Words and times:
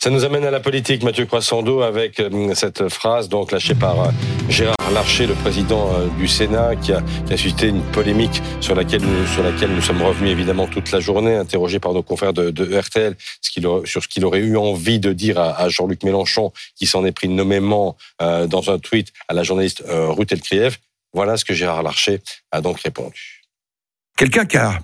Ça 0.00 0.10
nous 0.10 0.24
amène 0.24 0.44
à 0.44 0.52
la 0.52 0.60
politique, 0.60 1.02
Mathieu 1.02 1.26
Croissando, 1.26 1.82
avec 1.82 2.20
euh, 2.20 2.54
cette 2.54 2.88
phrase 2.88 3.28
donc 3.28 3.50
lâchée 3.50 3.74
par 3.74 4.00
euh, 4.00 4.10
Gérard 4.48 4.92
Larcher, 4.92 5.26
le 5.26 5.34
président 5.34 5.92
euh, 5.92 6.06
du 6.16 6.28
Sénat, 6.28 6.76
qui 6.76 6.92
a, 6.92 7.02
qui 7.26 7.32
a 7.32 7.36
suscité 7.36 7.66
une 7.66 7.82
polémique 7.82 8.40
sur 8.60 8.76
laquelle, 8.76 9.02
nous, 9.02 9.26
sur 9.26 9.42
laquelle 9.42 9.70
nous 9.70 9.82
sommes 9.82 10.00
revenus 10.00 10.30
évidemment 10.30 10.68
toute 10.68 10.92
la 10.92 11.00
journée, 11.00 11.34
interrogés 11.34 11.80
par 11.80 11.94
nos 11.94 12.04
confrères 12.04 12.32
de, 12.32 12.50
de 12.50 12.78
RTL 12.78 13.16
sur 13.40 14.02
ce 14.04 14.06
qu'il 14.06 14.24
aurait 14.24 14.38
eu 14.38 14.56
envie 14.56 15.00
de 15.00 15.12
dire 15.12 15.40
à, 15.40 15.60
à 15.60 15.68
Jean-Luc 15.68 16.04
Mélenchon, 16.04 16.52
qui 16.76 16.86
s'en 16.86 17.04
est 17.04 17.12
pris 17.12 17.28
nommément 17.28 17.96
euh, 18.22 18.46
dans 18.46 18.70
un 18.70 18.78
tweet 18.78 19.12
à 19.26 19.34
la 19.34 19.42
journaliste 19.42 19.82
Ruth 19.88 20.30
Elkrieff. 20.30 20.78
Voilà 21.12 21.36
ce 21.36 21.44
que 21.44 21.54
Gérard 21.54 21.82
Larcher 21.82 22.20
a 22.52 22.60
donc 22.60 22.78
répondu. 22.80 23.42
Quelqu'un 24.16 24.44
qui 24.44 24.58
a 24.58 24.78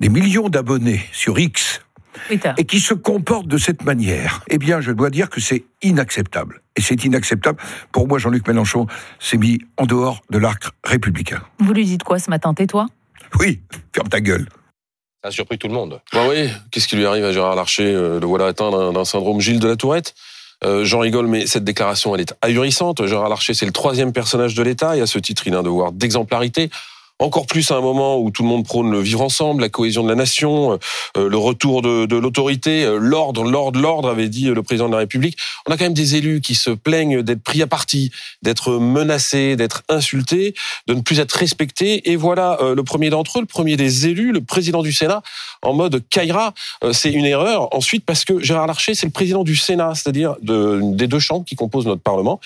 des 0.00 0.08
millions 0.08 0.48
d'abonnés 0.48 1.02
sur 1.12 1.38
X. 1.38 1.82
et 2.30 2.64
qui 2.64 2.80
se 2.80 2.94
comporte 2.94 3.46
de 3.46 3.58
cette 3.58 3.84
manière, 3.84 4.42
eh 4.48 4.58
bien, 4.58 4.80
je 4.80 4.92
dois 4.92 5.10
dire 5.10 5.30
que 5.30 5.40
c'est 5.40 5.64
inacceptable. 5.82 6.62
Et 6.76 6.80
c'est 6.80 7.04
inacceptable. 7.04 7.58
Pour 7.92 8.08
moi, 8.08 8.18
Jean-Luc 8.18 8.46
Mélenchon 8.46 8.86
s'est 9.18 9.38
mis 9.38 9.58
en 9.76 9.86
dehors 9.86 10.22
de 10.30 10.38
l'arc 10.38 10.64
républicain. 10.84 11.42
Vous 11.58 11.72
lui 11.72 11.84
dites 11.84 12.02
quoi 12.02 12.18
ce 12.18 12.30
matin? 12.30 12.54
Tais-toi 12.54 12.86
Oui, 13.40 13.60
ferme 13.94 14.08
ta 14.08 14.20
gueule. 14.20 14.48
Ça 15.22 15.28
a 15.28 15.30
surpris 15.30 15.58
tout 15.58 15.68
le 15.68 15.74
monde. 15.74 16.00
Bah 16.12 16.26
oui, 16.28 16.48
qu'est-ce 16.70 16.86
qui 16.86 16.96
lui 16.96 17.06
arrive 17.06 17.24
à 17.24 17.32
Gérard 17.32 17.56
Larcher 17.56 17.92
euh, 17.94 18.20
Le 18.20 18.26
voilà 18.26 18.46
atteint 18.46 18.70
d'un 18.70 18.92
d'un 18.92 19.04
syndrome 19.04 19.40
Gilles 19.40 19.60
de 19.60 19.68
la 19.68 19.76
Tourette? 19.76 20.14
Euh, 20.64 20.84
J'en 20.84 21.00
rigole, 21.00 21.26
mais 21.26 21.46
cette 21.46 21.64
déclaration, 21.64 22.14
elle 22.14 22.22
est 22.22 22.34
ahurissante. 22.42 23.04
Gérard 23.06 23.28
Larcher, 23.28 23.54
c'est 23.54 23.66
le 23.66 23.72
troisième 23.72 24.12
personnage 24.12 24.54
de 24.54 24.62
l'État, 24.62 24.96
et 24.96 25.00
à 25.00 25.06
ce 25.06 25.18
titre, 25.18 25.46
il 25.46 25.54
a 25.54 25.58
un 25.58 25.62
devoir 25.62 25.92
d'exemplarité. 25.92 26.70
Encore 27.18 27.46
plus 27.46 27.70
à 27.70 27.76
un 27.76 27.80
moment 27.80 28.18
où 28.18 28.30
tout 28.30 28.42
le 28.42 28.48
monde 28.48 28.64
prône 28.64 28.90
le 28.90 29.00
vivre 29.00 29.22
ensemble, 29.22 29.62
la 29.62 29.70
cohésion 29.70 30.02
de 30.02 30.08
la 30.10 30.14
nation, 30.14 30.78
euh, 31.16 31.28
le 31.28 31.38
retour 31.38 31.80
de, 31.80 32.04
de 32.04 32.16
l'autorité, 32.16 32.84
euh, 32.84 32.98
l'ordre, 32.98 33.42
l'ordre, 33.42 33.80
l'ordre, 33.80 34.10
avait 34.10 34.28
dit 34.28 34.44
le 34.44 34.62
président 34.62 34.88
de 34.88 34.92
la 34.92 34.98
République. 34.98 35.38
On 35.66 35.72
a 35.72 35.78
quand 35.78 35.84
même 35.84 35.94
des 35.94 36.16
élus 36.16 36.42
qui 36.42 36.54
se 36.54 36.68
plaignent 36.68 37.22
d'être 37.22 37.42
pris 37.42 37.62
à 37.62 37.66
partie, 37.66 38.10
d'être 38.42 38.72
menacés, 38.72 39.56
d'être 39.56 39.82
insultés, 39.88 40.54
de 40.88 40.94
ne 40.94 41.00
plus 41.00 41.18
être 41.18 41.32
respectés. 41.32 42.10
Et 42.10 42.16
voilà 42.16 42.58
euh, 42.60 42.74
le 42.74 42.84
premier 42.84 43.08
d'entre 43.08 43.38
eux, 43.38 43.40
le 43.40 43.46
premier 43.46 43.78
des 43.78 44.06
élus, 44.08 44.32
le 44.32 44.42
président 44.42 44.82
du 44.82 44.92
Sénat, 44.92 45.22
en 45.62 45.72
mode 45.72 46.06
Kaira. 46.10 46.52
Euh, 46.84 46.92
c'est 46.92 47.12
une 47.12 47.24
erreur. 47.24 47.74
Ensuite, 47.74 48.04
parce 48.04 48.26
que 48.26 48.42
Gérard 48.42 48.66
Larcher, 48.66 48.94
c'est 48.94 49.06
le 49.06 49.12
président 49.12 49.42
du 49.42 49.56
Sénat, 49.56 49.94
c'est-à-dire 49.94 50.36
de, 50.42 50.80
des 50.82 51.06
deux 51.06 51.18
chambres 51.18 51.46
qui 51.46 51.56
composent 51.56 51.86
notre 51.86 52.02
Parlement. 52.02 52.40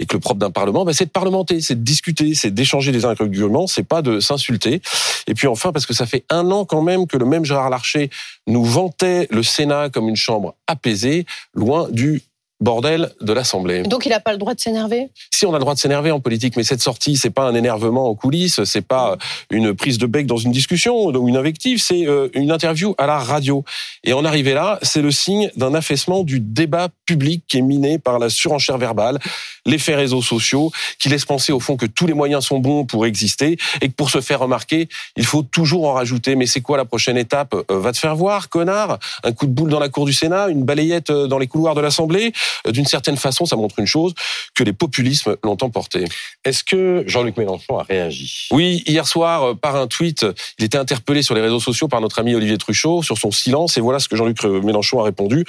Et 0.00 0.06
que 0.06 0.14
le 0.14 0.20
propre 0.20 0.38
d'un 0.38 0.50
parlement, 0.50 0.84
bah, 0.84 0.92
c'est 0.92 1.06
de 1.06 1.10
parlementer, 1.10 1.60
c'est 1.60 1.74
de 1.74 1.82
discuter, 1.82 2.34
c'est 2.34 2.52
d'échanger 2.52 2.92
des 2.92 3.04
arguments, 3.04 3.66
c'est 3.66 3.82
pas 3.82 4.02
de 4.02 4.20
s'insulter. 4.20 4.80
Et 5.26 5.34
puis 5.34 5.46
enfin, 5.46 5.72
parce 5.72 5.86
que 5.86 5.94
ça 5.94 6.06
fait 6.06 6.24
un 6.30 6.50
an 6.50 6.64
quand 6.64 6.82
même 6.82 7.06
que 7.06 7.16
le 7.16 7.26
même 7.26 7.44
Gérard 7.44 7.70
Larcher 7.70 8.10
nous 8.46 8.64
vantait 8.64 9.26
le 9.30 9.42
Sénat 9.42 9.90
comme 9.90 10.08
une 10.08 10.16
chambre 10.16 10.54
apaisée, 10.66 11.26
loin 11.54 11.88
du 11.90 12.22
bordel 12.60 13.12
de 13.20 13.32
l'Assemblée. 13.32 13.82
Donc 13.82 14.04
il 14.06 14.08
n'a 14.10 14.20
pas 14.20 14.32
le 14.32 14.38
droit 14.38 14.54
de 14.54 14.60
s'énerver? 14.60 15.10
Si 15.30 15.46
on 15.46 15.50
a 15.50 15.54
le 15.54 15.60
droit 15.60 15.74
de 15.74 15.78
s'énerver 15.78 16.10
en 16.10 16.20
politique, 16.20 16.56
mais 16.56 16.64
cette 16.64 16.82
sortie, 16.82 17.16
c'est 17.16 17.30
pas 17.30 17.44
un 17.44 17.54
énervement 17.54 18.08
en 18.08 18.14
coulisses, 18.14 18.64
c'est 18.64 18.86
pas 18.86 19.16
une 19.50 19.74
prise 19.74 19.98
de 19.98 20.06
bec 20.06 20.26
dans 20.26 20.36
une 20.36 20.50
discussion 20.52 21.06
ou 21.06 21.28
une 21.28 21.36
invective, 21.36 21.80
c'est 21.80 22.06
euh, 22.06 22.28
une 22.34 22.50
interview 22.50 22.94
à 22.98 23.06
la 23.06 23.18
radio. 23.18 23.64
Et 24.04 24.12
en 24.12 24.24
arriver 24.24 24.54
là, 24.54 24.78
c'est 24.82 25.02
le 25.02 25.10
signe 25.10 25.50
d'un 25.56 25.74
affaissement 25.74 26.24
du 26.24 26.40
débat 26.40 26.88
public 27.06 27.44
qui 27.46 27.58
est 27.58 27.62
miné 27.62 27.98
par 27.98 28.18
la 28.18 28.28
surenchère 28.28 28.78
verbale, 28.78 29.18
l'effet 29.64 29.94
réseaux 29.94 30.22
sociaux, 30.22 30.72
qui 30.98 31.08
laisse 31.08 31.24
penser 31.24 31.52
au 31.52 31.60
fond 31.60 31.76
que 31.76 31.86
tous 31.86 32.06
les 32.06 32.14
moyens 32.14 32.44
sont 32.44 32.58
bons 32.58 32.84
pour 32.84 33.06
exister 33.06 33.56
et 33.80 33.88
que 33.88 33.94
pour 33.94 34.10
se 34.10 34.20
faire 34.20 34.40
remarquer, 34.40 34.88
il 35.16 35.24
faut 35.24 35.42
toujours 35.42 35.88
en 35.88 35.92
rajouter. 35.92 36.34
Mais 36.36 36.46
c'est 36.46 36.60
quoi 36.60 36.76
la 36.76 36.84
prochaine 36.84 37.16
étape? 37.16 37.54
Euh, 37.54 37.78
Va 37.78 37.92
te 37.92 37.98
faire 37.98 38.16
voir, 38.16 38.48
connard 38.48 38.98
Un 39.22 39.32
coup 39.32 39.46
de 39.46 39.52
boule 39.52 39.70
dans 39.70 39.78
la 39.78 39.88
cour 39.88 40.04
du 40.04 40.12
Sénat, 40.12 40.48
une 40.48 40.64
balayette 40.64 41.10
euh, 41.10 41.26
dans 41.28 41.38
les 41.38 41.46
couloirs 41.46 41.76
de 41.76 41.80
l'Assemblée 41.80 42.08
Euh, 42.28 42.47
D'une 42.68 42.86
certaine 42.86 43.16
façon, 43.16 43.46
ça 43.46 43.56
montre 43.56 43.78
une 43.78 43.86
chose, 43.86 44.14
que 44.54 44.64
les 44.64 44.72
populismes 44.72 45.36
l'ont 45.42 45.56
emporté. 45.60 46.04
Est-ce 46.44 46.64
que 46.64 47.04
Jean-Luc 47.06 47.36
Mélenchon 47.36 47.78
a 47.78 47.82
réagi? 47.82 48.48
Oui, 48.50 48.82
hier 48.86 49.06
soir, 49.06 49.42
euh, 49.42 49.54
par 49.54 49.76
un 49.76 49.86
tweet, 49.86 50.26
il 50.58 50.64
était 50.64 50.78
interpellé 50.78 51.22
sur 51.22 51.34
les 51.34 51.40
réseaux 51.40 51.60
sociaux 51.60 51.88
par 51.88 52.00
notre 52.00 52.18
ami 52.18 52.34
Olivier 52.34 52.58
Truchot 52.58 53.02
sur 53.02 53.18
son 53.18 53.30
silence. 53.30 53.76
Et 53.76 53.80
voilà 53.80 53.98
ce 53.98 54.08
que 54.08 54.16
Jean-Luc 54.16 54.44
euh, 54.44 54.60
Mélenchon 54.60 55.00
a 55.00 55.04
répondu. 55.04 55.44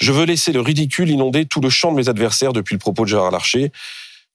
Je 0.00 0.12
veux 0.12 0.24
laisser 0.24 0.52
le 0.52 0.60
ridicule 0.60 1.10
inonder 1.10 1.46
tout 1.46 1.60
le 1.60 1.70
champ 1.70 1.90
de 1.92 1.96
mes 1.96 2.08
adversaires 2.08 2.52
depuis 2.52 2.74
le 2.74 2.78
propos 2.78 3.04
de 3.04 3.08
Gérard 3.08 3.30
Larcher. 3.30 3.72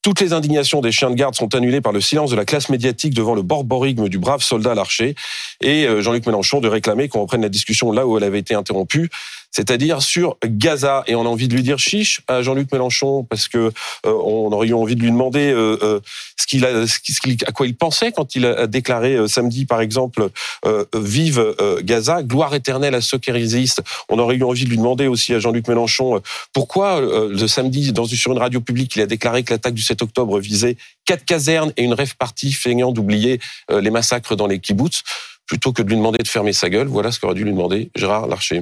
Toutes 0.05 0.21
les 0.21 0.33
indignations 0.33 0.81
des 0.81 0.91
chiens 0.91 1.09
de 1.09 1.15
garde 1.15 1.33
sont 1.33 1.55
annulées 1.55 1.81
par 1.81 1.91
le 1.91 1.99
silence 1.99 2.29
de 2.29 2.35
la 2.35 2.45
classe 2.45 2.69
médiatique 2.69 3.15
devant 3.15 3.33
le 3.33 3.41
borborigme 3.41 4.07
du 4.07 4.19
brave 4.19 4.43
soldat 4.43 4.75
Larcher. 4.75 5.15
Et 5.61 5.87
euh, 5.87 5.99
Jean-Luc 6.01 6.27
Mélenchon 6.27 6.59
de 6.59 6.67
réclamer 6.67 7.09
qu'on 7.09 7.21
reprenne 7.21 7.41
la 7.41 7.49
discussion 7.49 7.91
là 7.91 8.05
où 8.05 8.15
elle 8.15 8.23
avait 8.23 8.37
été 8.37 8.53
interrompue, 8.53 9.09
c'est-à-dire 9.55 10.01
sur 10.01 10.35
Gaza. 10.45 11.03
Et 11.07 11.15
on 11.15 11.21
a 11.21 11.29
envie 11.29 11.47
de 11.47 11.53
lui 11.55 11.63
dire 11.63 11.79
chiche 11.79 12.19
à 12.27 12.41
Jean-Luc 12.41 12.71
Mélenchon 12.73 13.23
parce 13.23 13.47
que 13.47 13.57
euh, 13.57 13.71
on 14.05 14.51
aurait 14.51 14.67
eu 14.67 14.73
envie 14.73 14.95
de 14.97 15.01
lui 15.01 15.11
demander 15.11 15.49
euh, 15.51 15.77
euh, 15.81 15.99
ce 16.35 16.45
qu'il 16.45 16.65
a, 16.65 16.85
ce 16.87 16.99
qu'il- 16.99 17.37
à 17.47 17.51
quoi 17.53 17.65
il 17.65 17.75
pensait 17.75 18.11
quand 18.11 18.35
il 18.35 18.45
a 18.45 18.67
déclaré 18.67 19.13
euh, 19.15 19.27
samedi, 19.27 19.65
par 19.65 19.79
exemple, 19.79 20.27
euh, 20.65 20.83
vive 20.93 21.55
Gaza, 21.83 22.21
gloire 22.21 22.53
éternelle 22.53 22.95
à 22.95 23.01
ceux 23.01 23.17
qui 23.17 23.31
résistent. 23.31 23.81
On 24.09 24.19
aurait 24.19 24.35
eu 24.35 24.43
envie 24.43 24.65
de 24.65 24.69
lui 24.69 24.77
demander 24.77 25.07
aussi 25.07 25.33
à 25.33 25.39
Jean-Luc 25.39 25.67
Mélenchon 25.69 26.21
pourquoi 26.51 26.99
le 26.99 27.47
samedi, 27.47 27.93
dans, 27.93 28.05
sur 28.05 28.31
une 28.33 28.39
radio 28.39 28.59
publique, 28.59 28.95
il 28.95 29.01
a 29.01 29.05
déclaré 29.07 29.43
que 29.43 29.53
l'attaque 29.53 29.73
du 29.73 29.81
7 29.81 30.01
octobre 30.01 30.39
visait 30.39 30.75
quatre 31.05 31.23
casernes 31.23 31.71
et 31.77 31.83
une 31.83 31.93
rêve 31.93 32.15
partie 32.17 32.51
feignant 32.51 32.91
d'oublier 32.91 33.39
les 33.69 33.89
massacres 33.91 34.35
dans 34.35 34.47
les 34.47 34.59
kibbutz. 34.59 35.01
Plutôt 35.47 35.71
que 35.73 35.83
de 35.83 35.89
lui 35.89 35.95
demander 35.95 36.17
de 36.17 36.27
fermer 36.27 36.53
sa 36.53 36.69
gueule, 36.71 36.87
voilà 36.87 37.11
ce 37.11 37.19
qu'aurait 37.19 37.35
dû 37.35 37.43
lui 37.43 37.51
demander 37.51 37.91
Gérard 37.95 38.25
Larcher. 38.25 38.53